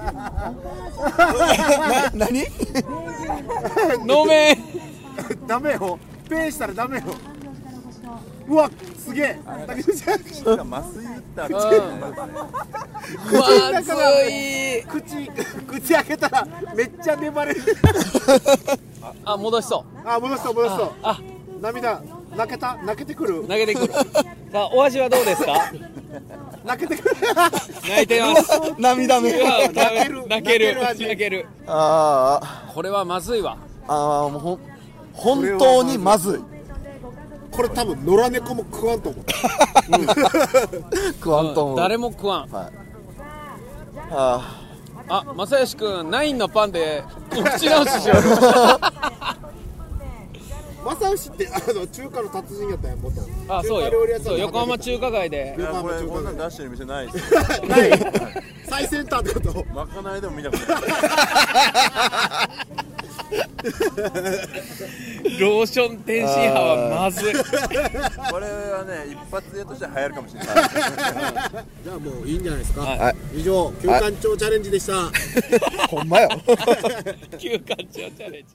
[2.15, 2.39] な何？
[4.09, 4.59] 飲め。
[5.47, 5.99] ダメよ。
[6.29, 7.05] ペンしたらダメよ
[8.49, 9.41] うわすげえ。
[9.47, 11.01] 麻酔打ったらまず
[14.31, 14.83] い。
[14.87, 15.29] 口
[15.67, 17.61] 口開けたらめっちゃ粘れる。
[19.25, 20.93] あ戻しそあ戻した戻したう。
[21.03, 21.21] あ
[21.61, 22.01] 涙
[22.37, 22.77] 泣けた？
[22.85, 23.43] 泣けてくる？
[23.43, 23.93] 投げてくる。
[23.93, 24.01] さ
[24.55, 25.73] あお味はどうですか？
[26.65, 27.17] 泣けてくる。
[27.89, 28.61] 泣いてます。
[28.79, 29.33] 涙目。
[29.33, 29.75] 泣ける。
[29.75, 30.29] 泣ける。
[30.29, 30.87] 泣ける。
[30.89, 31.47] 味泣ける。
[31.67, 33.57] あこれはまずいわ。
[33.89, 34.59] ーあーもうほん
[35.13, 36.56] 本当にまずい
[37.57, 39.25] これ多分野良猫も食わんと思う。
[41.15, 42.49] 食わんと思う、誰も食わん。
[44.11, 44.63] あ
[45.09, 48.19] あ正義くんナインのパンでお口直ししよう。
[50.95, 53.21] 正義ってあの中華の達人やったんや元。
[53.49, 53.91] あそうよ。
[54.23, 55.57] そう横浜中華街で。
[55.59, 57.33] いやこれこんなん出してる店ないです
[57.67, 57.91] ない。
[58.69, 59.65] 最先端ってこと。
[59.75, 60.83] まかないでも見たことない
[65.41, 67.35] ローション天津飯はまずい。
[68.31, 70.49] これはね一発屋として流行るかもしれない。
[71.85, 73.17] じゃあもういいんじゃないですか、はい。
[73.35, 74.93] 以上休館長チャレンジでした。
[74.93, 76.29] ーほんまよ。
[77.39, 78.55] 休館長チャレンジ。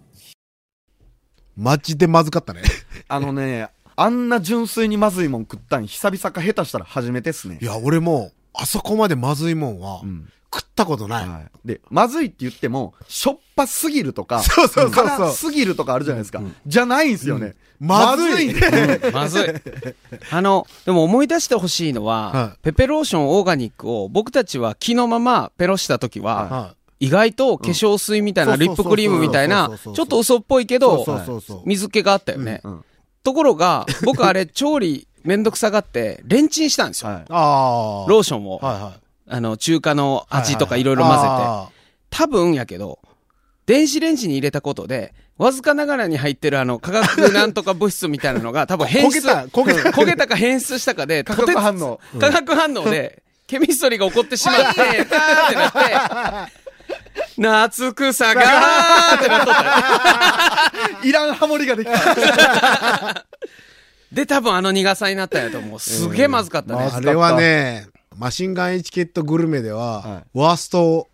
[1.58, 2.62] マジでまずかったね。
[3.08, 7.60] あのねあんな純粋にまずいもん食ったん久々か下手したら初めてっすね。
[7.62, 15.06] いや俺もあそこまでまずいもんは、ん食ったことない、はい、でまずいって言ってもしょっぱすぎるとかそうそうそうそう。
[15.18, 18.54] 辛すぎるとかあるじゃないですか、じゃないんですよね、まずい。
[18.54, 19.44] ねまずい。
[20.30, 22.60] あの、でも思い出してほしいのは、はい。
[22.64, 31.06] ペペローションオーガニックを僕たちは気のままペロした時は、は意外と化粧水みたいな、うんリップクリームみたいなちょっと嘘っぽいけい、ど、
[31.66, 32.62] 水気があったよね。
[32.64, 32.86] うん
[33.24, 37.12] ところが、僕あれ調理めんどくさがって、レンチンしたんですよ。
[37.30, 38.60] ローションを。
[39.32, 41.28] はいはいあの、中華の味とかいろいろ混ぜて。
[41.28, 41.70] あ
[42.10, 43.00] 多分やけど、
[43.66, 49.26] 電子レンジに入れたことで、わずかながらに入ってるあの、化学なんとか物質みたいなのが 多分変質。
[49.28, 55.16] 焦げた焦げたか変質したかで、化学反応化学反応で、ケミストリーが起こってしまって、って
[55.56, 56.52] なって、
[57.38, 60.74] 夏草がーってなっとった。
[61.08, 63.26] いらんハモリができた
[64.12, 65.80] で、多分あの苦さになったんやと思う。
[65.80, 66.90] すげえまずかったね。
[66.94, 67.88] あれはね
[68.22, 70.38] マシンガンエチケットグルメでは、はい。
[70.38, 71.10] ワースト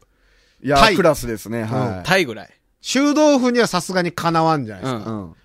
[0.61, 0.95] いやタイ。
[0.97, 1.63] クラスですね。
[1.63, 2.49] はタイぐらい。
[2.81, 5.19] 臭豆腐にはさすがにかなわんじゃないですか、うん。
[5.19, 5.35] い、うん、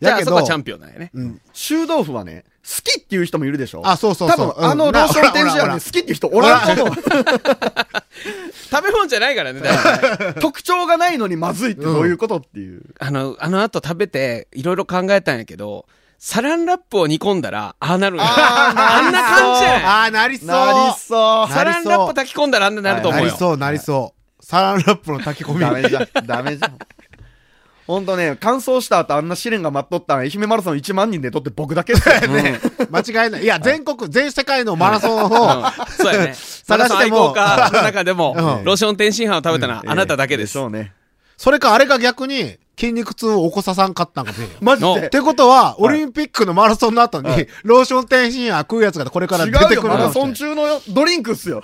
[0.00, 1.12] じゃあ、だけどあそこはチャンピオンなんやね。
[1.52, 3.82] 臭豆腐はね好きっていう人もいるでしょ。
[3.84, 4.36] あそうそうそう。
[4.48, 4.92] 多分、あのうん。
[4.92, 6.94] ローション天使はほらほらね好きっていう人おらんと思う。
[6.96, 15.86] 食べ物じゃないからね、大体 特徴がないのにまずいってどういうことっていう、あの、あの後食べて、いろいろ考えたんやけど、
[16.24, 18.14] サランラップを煮込んだら、ああなる。
[18.14, 18.24] んや。
[18.30, 20.48] あんな感じじゃないああなりそう。
[20.48, 21.52] なりそう。
[21.52, 23.26] サランラップ炊き込んだらあんななると思うよ。
[23.26, 25.60] なりそうなりそう、サランラップの炊き込み。
[25.60, 26.08] ダメじゃん。
[26.24, 26.78] ダメじゃん。
[27.88, 32.28] ほんとね、乾燥した後あんな試練が待っとったん愛媛マラソン1万人でとって僕だけだよ。
[32.30, 32.60] ね。
[32.88, 33.42] 間違いない。
[33.42, 35.32] いや全国全世界のマラソンを、うん。
[35.88, 36.36] そうやね。
[36.68, 38.64] マラソン愛好家の中でもう、ん。
[38.64, 40.52] ローション天津飯を食べたのはうんあなただけです。
[40.52, 40.92] しょうね。
[41.36, 44.56] それかあれが逆に筋肉痛を起こささんかったんかもしれんよ。
[44.60, 45.06] の マジで？
[45.06, 47.28] ってことは、オリンピックのマラソンの後に、
[47.64, 50.54] ローション天津飯食うやつがこれから違出てくるうよ、マラソン中。
[50.54, 51.62] 中のドリンクっすよ。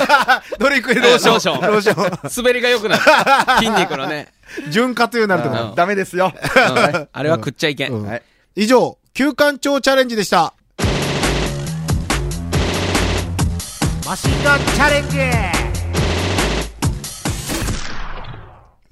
[0.58, 1.36] ドリンクにロローション。
[1.36, 1.60] ーション。
[1.60, 2.44] ローション。
[2.44, 3.02] 滑りが良くなる。
[3.58, 4.32] 筋肉のね。
[4.70, 5.74] 潤滑油になると。
[5.74, 6.32] ダメですよ。
[6.34, 7.92] うんあれは食っちゃいけん。
[7.92, 8.22] うんはい
[8.56, 10.54] 以上、休館長チャレンジでした。
[14.06, 15.10] マシンガンチャレン
[15.58, 15.63] ジ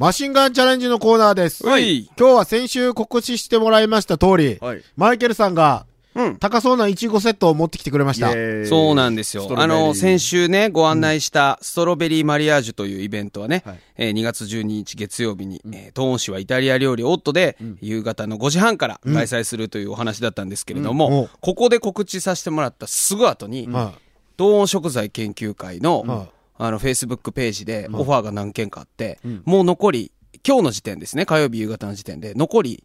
[0.02, 1.64] マシンガンチャレンジのコーナーです。
[1.64, 2.06] はい。
[2.18, 4.82] 今日は先週告知してもらいました通り、はい。
[4.96, 5.86] マイケルさんが
[6.16, 6.36] うん。
[6.38, 8.32] 高そうなイチゴセットを持ってきてくれました。
[8.68, 9.48] そうなんですよ。
[9.56, 13.78] あの、先週ね、ご案内したストロベリーマリアージュというイベントはね、はい。
[13.96, 21.14] えー2月12日月曜日に、えー東温市はイタリア料理オットで、夕方の5時半から開催するというお話だったんですけれども、うん。
[21.20, 23.92] おここで告知させてもらったすぐ後に、は
[24.36, 30.12] 東温食材研究会の、はいあの、フェイスブックページでオファーが何件かあって、もう残り、
[30.46, 32.84] 今日の時点ですね、火曜日夕方の時点で、残り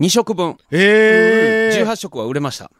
[0.00, 0.56] 2食分、い。
[0.72, 1.84] えー。
[1.84, 2.70] 18食は売れました。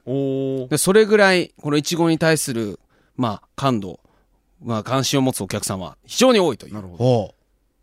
[0.69, 2.81] で、それぐらい、このイチゴに対する、
[3.17, 4.01] まあ、感度、
[4.63, 6.75] まあ、関心を持つお客さんは非常に多いという。
[6.75, 7.35] なるほど。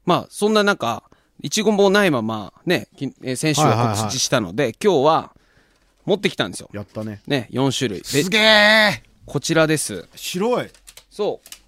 [0.05, 1.03] まあ、そんな中、
[1.41, 2.87] イチゴもないまま、ね、
[3.35, 5.35] 先週は告知したので、今日は、
[6.05, 6.69] 持ってきたんですよ。
[6.73, 7.21] やったね。
[7.27, 7.99] ね、4種類。
[7.99, 10.07] ですげえこちらです。
[10.15, 10.67] 白い。
[11.09, 11.60] そう。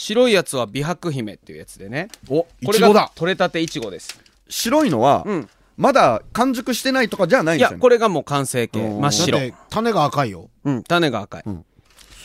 [0.00, 2.08] 白いやつは美白姫っていうやつでね。
[2.28, 3.10] お、いこれがちごだ。
[3.16, 4.16] 取れたてイチゴです。
[4.48, 5.48] 白いのは、うん。
[5.76, 7.82] まだ完熟してないとかじゃないんいや、ですよね。
[7.82, 8.78] これがもう完成形。
[8.78, 9.38] うんだっ真っ白。
[9.38, 10.50] て、種が赤いよ。
[10.62, 11.42] うん、種が赤い。
[11.42, 11.52] すげ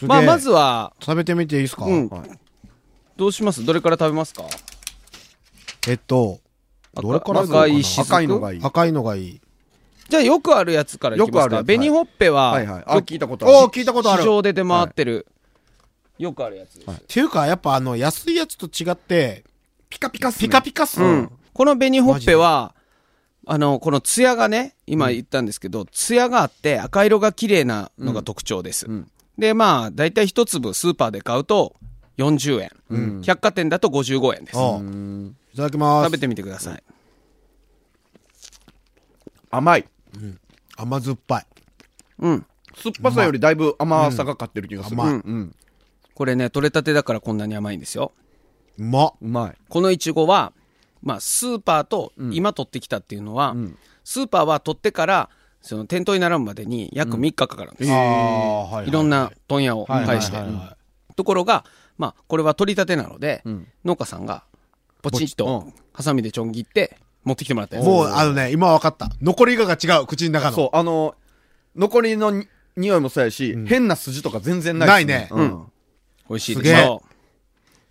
[0.06, 1.86] えまあ、まずは、食べてみていいですか？
[1.86, 2.30] うんはい
[3.18, 3.66] どうします？
[3.66, 4.44] どれから食べますか？
[5.88, 6.42] えっと、
[6.94, 8.60] どれから赤いし赤いのがいい。
[8.64, 9.42] 赤いのがいい。
[10.10, 12.84] じゃあよくあるやつからいきますよくあるやつか紅ほっぺは、はいはい。
[12.86, 13.58] あ、よ聞いたことある。
[13.58, 14.22] おー聞いたことある。
[14.22, 15.26] 市場で出回ってる、
[16.24, 16.92] よくあるやつです。
[16.92, 19.44] っていうか、やっぱあの、安いやつと違って、
[19.90, 20.48] ピカピカっすね。
[20.48, 21.02] ピカピカっす。
[21.02, 21.32] うん。
[21.54, 22.74] この紅ほっぺは、
[23.46, 28.90] あの、この艶がね、今言ったんですけど、艶があって赤色が綺麗なのが特徴です。
[28.90, 31.76] んで、まあ、だいたい一粒スーパーで買うと
[32.18, 33.22] 40円。
[33.24, 34.58] 百貨店だと55円です。
[35.54, 36.06] いただきます。
[36.06, 36.84] 食べてみてください。
[39.52, 39.86] 甘い。
[40.78, 41.46] 甘酸っぱい。
[42.20, 42.46] うん。
[42.76, 45.02] 酸っぱさよりだいぶ甘さがかってる気がする。
[45.02, 45.56] 甘いうん。
[46.14, 48.12] これね、取れたてだからこんなに甘いんですよ。
[48.78, 49.14] うまっ。
[49.22, 49.58] うまい。
[49.70, 50.54] このいちごは、
[51.02, 53.56] まあ、スーパーと今取ってきたっていうのは、
[54.04, 55.30] スーパーは取ってから、
[55.62, 57.92] その店頭に並ぶまでに約3日かかるんです。
[57.92, 58.88] ああ、はい。
[58.88, 60.78] いろんな問屋を介してはいはいはいは。
[61.16, 61.66] ところが、
[61.98, 64.44] まあ、これは取り立てなので、ん農家さんが
[65.02, 67.86] ポチッうとん、ハサミでちょん切って、持ってきてもらったやつ。
[67.86, 69.10] もう、あのね、今わかった。
[69.22, 70.56] 残りがが違う、口の中の。
[70.56, 71.16] そう、あの、
[71.76, 75.66] 残りのに匂いもそうやし、変な筋とか全然ないないねうん。
[76.34, 77.14] 美味しいでしょう。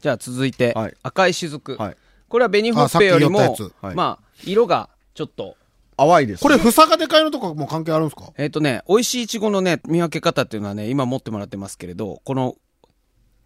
[0.00, 1.76] じゃあ続いてはい、赤い雫。
[1.76, 1.96] はい
[2.28, 3.40] これは紅ほっぺよりも
[3.82, 5.54] はい、まあ、色がちょっと、
[5.98, 6.42] 淡いです。
[6.42, 8.32] これ、房がでかいのとかも関係あるんですか？
[8.38, 12.56] えっ、とね、美味しいイチゴのね、見分け方っていうのはね、今持ってもらってますけれど、この、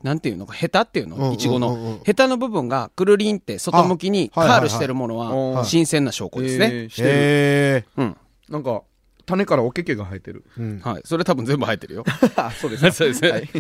[0.05, 1.33] なんていうのか、ヘタっていうの？
[1.33, 1.99] イチゴの。
[2.05, 6.71] ヘタの部分がくるりんって外向きにカールしてるものははい新鮮な証拠ですね。
[6.73, 7.09] えーしてる。
[7.09, 7.85] へえ。
[7.97, 8.17] うん。
[8.49, 8.83] なんか、
[9.27, 10.45] 種からおけけが生えてる。
[10.57, 10.79] うん。
[10.79, 11.03] はい。
[11.05, 12.05] それ多分全部入ってるよ。
[12.37, 12.89] あ、そうです。
[12.97, 13.25] そうです。
[13.25, 13.51] はい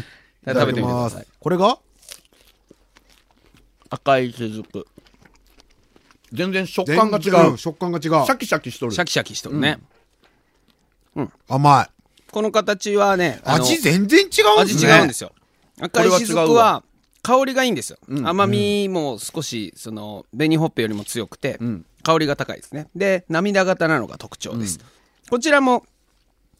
[0.54, 1.26] 食べてみてください。
[1.38, 1.78] これが？
[3.90, 4.64] 赤い雫。
[6.32, 7.56] 全然食感が違う。
[7.56, 8.12] シ食感が違う。
[8.32, 8.92] ャキシャキしとる。
[8.92, 9.78] シャキシャキしとるね。
[11.48, 11.88] 甘い。
[12.30, 14.92] この形はね、あの味全然違うんですね。
[14.92, 15.32] 味違うんですよ。
[15.80, 16.82] 赤い雫これは違うわは、
[17.22, 17.98] 香りがいいんですよ。
[18.08, 22.88] うん甘みも少し、その、紅ほっぺよりも強くて、ん香りが高いですね。
[22.94, 24.78] で、涙型なのが特徴です。
[25.30, 25.84] こちらも、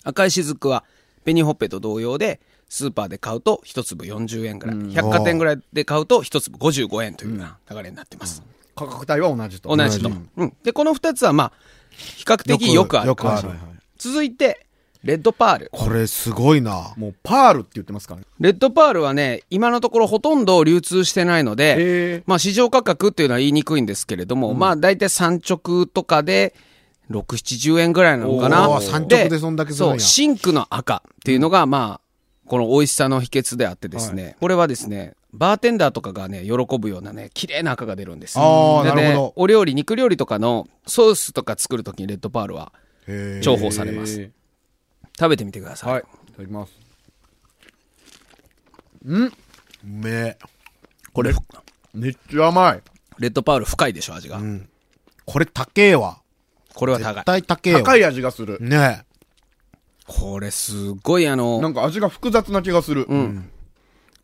[0.05, 0.85] 赤い雫は、
[1.25, 8.43] 紅ほっぺと同様で、スーパーで買うと一粒40円ぐらい、百貨店ぐらいで買うと一粒55円というような流れになってます。
[8.75, 9.75] 価格帯は同じと。
[9.75, 10.11] 同じと。
[10.37, 10.53] うん。
[10.63, 11.53] で、この二つはまあ、
[11.91, 13.49] 比較的よくあるよくある。
[13.97, 14.67] 続いて、
[15.03, 15.69] レッドパール。
[15.73, 16.93] これすごいな。
[16.97, 18.27] もうパールって言ってますからね。
[18.41, 26.55] レッドパールはね、今のところほとんど流通してないので、へーまあ市場価格っていうのは言いにくいんですけれども、まあ大体産直とかで、
[27.11, 28.83] 6、70円ぐらいなのかなおー。
[28.83, 32.06] 産直でそんだけするんやそう、真紅の赤っていうのが、まあ、
[32.47, 38.39] この美味しさの秘訣であってですね、これはですね、バーテンダーとかがね、喜ぶようなね、綺麗な赤が出るんです。
[38.39, 42.73] あーでねなるほどお料理、肉料理とかのソースとか作るときにレッドパールは
[43.07, 44.21] へ重宝されます。
[44.21, 44.31] へ
[45.19, 45.91] 食べてみてください。
[45.91, 46.03] ーはい。
[46.03, 46.73] いただきます。
[49.05, 49.33] う
[49.85, 50.39] めえ。
[51.13, 51.33] これ、
[51.95, 52.83] めっちゃ甘い。
[53.19, 54.41] レッドパール深いでしょ、味が。
[55.25, 56.21] これ高えわ。
[56.75, 57.25] これは高い絶。
[57.25, 57.83] 対高えわ。
[57.83, 58.59] 高い味がする。
[58.61, 59.05] ね
[60.07, 63.07] これすごいあの、なんか味が複雑な気がする。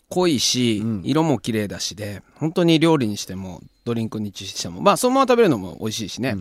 [0.08, 6.36] 濃いし、色も綺麗だしで、本当に料理にしても、ドリンクにしても、まあ、そのまま食べるのも美味しいしね。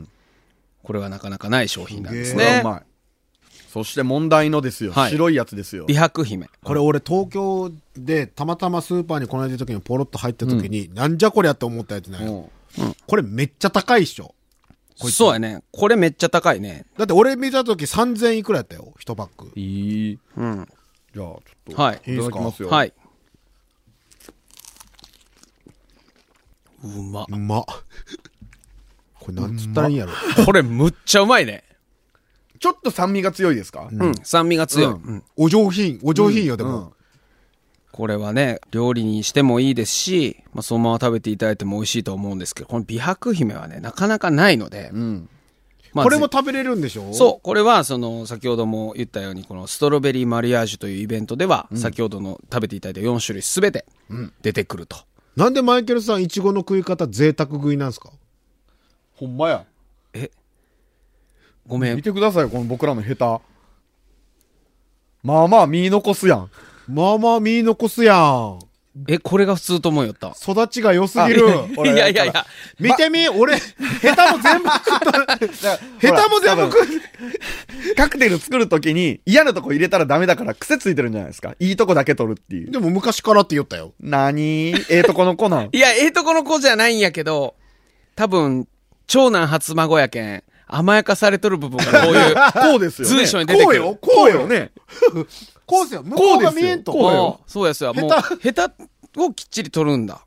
[0.84, 2.64] これはなかなかない商品なんですね。
[3.72, 4.92] そして問題のですよ。
[4.92, 5.86] はい白いやつですよ。
[5.86, 6.50] 美白姫。
[6.62, 12.18] これ俺東京でたまたまスーパーにこの間時にポロッと入った時に、なんじゃこりゃって思ったやつね。
[12.20, 14.34] うんこれめっちゃ高いっしょ。
[15.10, 15.64] そうやね。
[15.72, 16.86] これめっちゃ高いね。
[16.97, 19.52] だって俺見た時3000いくらやったよ、一パック。
[19.56, 20.20] いい。
[20.38, 20.68] うん。
[21.14, 21.82] じゃあ、ちょっと。
[21.82, 22.02] はい。
[22.06, 22.70] いただきますよ。
[22.70, 22.93] はい。
[26.84, 27.26] うま。
[27.30, 27.66] うまっ。
[29.20, 30.14] これなんつったらいいんやろ。
[30.45, 31.64] これむっちゃうまいね。
[32.60, 33.89] ちょっと酸味が強いですか？
[33.91, 34.14] うん。
[34.24, 34.95] 酸味が強い。
[35.36, 36.93] お上品、お上品よ、でも。
[37.92, 45.30] これはね、料理にしてもいいですし、まあ、そのまま食べていただいても美味しいと思うんですけど、この美白姫はね、なかなかないので、うん。
[45.94, 47.14] まあこれも食べれるんでしょ？
[47.14, 53.86] そう、これは、その、先ほども言ったように、このストロベリーマリアージュというイベントでは、先ほどの食べていただいた4種類すべて
[54.42, 54.96] 出てくると。
[55.36, 58.10] なんでマイケルさん、いちごの食い方贅沢食いなんですか？
[59.16, 59.66] ほんまや。
[61.68, 61.98] ごめん。
[61.98, 63.42] 見てください、この僕らのヘタ。
[65.24, 66.50] まあまあ、身残すやん。
[66.94, 68.60] まあまあ身残すやん。
[69.08, 70.34] え、これが普通と思うよった。
[70.42, 71.48] 育ちが良すぎる。
[71.86, 72.46] いやいやいや、
[72.78, 73.56] 見てみ、俺、
[74.02, 75.78] ヘタも全部 食った。
[76.00, 76.88] ヘタも全部食っ
[77.96, 81.56] カクテル作るときに嫌なとこ入れたらダメだから癖ついてるんじゃないですか。
[81.60, 82.72] いいとこだけ取るっていう。
[82.72, 83.94] でも昔からって言ったよ。
[84.02, 85.70] なにええとこの子なん？
[85.72, 87.56] いや、ええとこの子じゃないんやけど、
[88.16, 88.68] 多分、
[89.08, 92.36] 長男初孫やけん、甘やかされとる部分がこういう、
[92.72, 93.16] こうですよね。
[93.16, 93.82] 随所に出てくる。
[93.82, 94.72] こうよこうよね。
[95.72, 96.04] こうですよ。
[96.04, 96.92] 向こうが見えんと。
[96.92, 97.94] こうよこうそうですよ。
[97.94, 98.12] もう、
[98.42, 98.72] ヘタ
[99.18, 100.20] をきっちり取るんだ。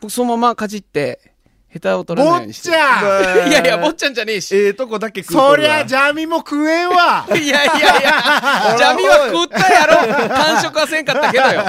[0.00, 1.20] 僕そのままかじって、
[1.68, 2.70] ヘタを取らないようにして。
[2.70, 4.56] 坊ちゃん いやいや、坊ちゃんじゃねえし。
[4.56, 7.26] ええとこだけ食うそりゃ、ジャミも食えんわ。
[7.30, 10.28] いやいやいや、 ジャミは食ったやろ。
[10.34, 11.64] 完食はせんかったけどよ。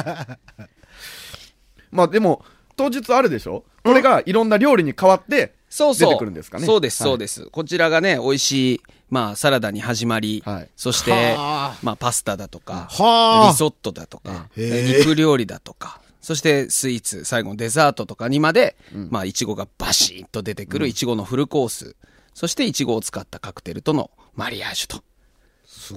[1.91, 2.43] まあでも、
[2.77, 3.65] 当日あるでしょ？
[3.83, 6.09] これがいろんな料理に変わって、そうそう。
[6.09, 6.65] 出てくるんですかね。
[6.65, 7.11] そうです、はい。
[7.11, 7.45] そうです。
[7.45, 10.69] こちらがね、美味しい、まあ、サラダに始まり、はい。
[10.75, 13.49] そしてはあ、まあ、パスタだとか、はあ。
[13.51, 18.75] リゾットだとか、肉料理だとか、そしてスイーツ、最後のデザートとかにまで、
[19.09, 21.95] まあ、いちごがバシッと出てくるいちごのフルコース、
[22.33, 25.03] そしていちごを使ったカクテルとのマリアージュと。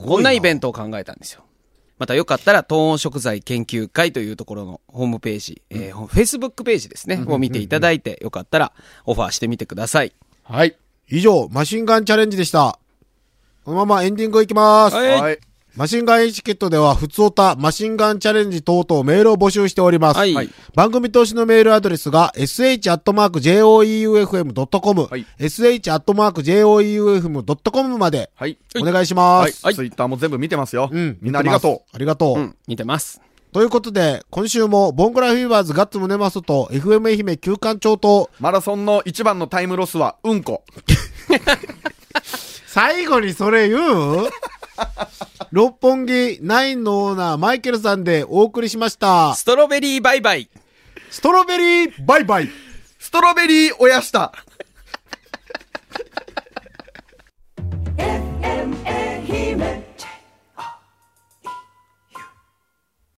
[0.06, 1.44] こんなイベントを考えたんですよ。
[2.02, 8.72] またよかったら、東温食材研究会というところのホームページ、えー、フェイスブックページですね、を見ていただいて、よかったら
[9.04, 10.12] オファーしてみてください。
[10.42, 10.76] はい。
[11.08, 12.80] 以上、マシンガンチャレンジでした。
[13.64, 14.96] このままエンディングいきます。
[14.96, 15.38] はいはい。
[15.74, 20.18] マシンガンエチケットでは、ふつおた、マシンガンチャレンジ等々メールを募集しております。
[20.18, 28.58] はいはい番組投資のメールアドレスが、sh.joeufm.com、はい sh.joeufm.com まで、はい。
[28.78, 29.64] お願いします。
[29.64, 29.74] はい。
[29.74, 30.90] ツイッターも全部見てますよ。
[30.92, 31.16] うん。
[31.22, 31.94] みんなありがとう。
[31.94, 32.38] ありがとう。
[32.38, 33.22] うん、見てます。
[33.52, 38.42] ということで、今週も、ボンクラフィーバーズガッツムネマソと、FM 愛媛旧館長と、う。
[38.42, 40.64] マラソンの一番のタイムロスは、うんこ。
[42.66, 43.78] 最後にそれ言
[44.24, 44.28] う？
[45.50, 49.34] 六本木ナインのオーナー、マイケルさんでお送りしました。
[49.34, 50.48] ストロベリーバイバイ。
[51.10, 52.50] ストロベリーバイバイ
[52.98, 54.32] ストロベリーおやした。